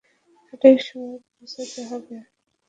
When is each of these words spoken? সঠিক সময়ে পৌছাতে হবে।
সঠিক 0.45 0.77
সময়ে 0.87 1.17
পৌছাতে 1.27 1.81
হবে। 1.89 2.15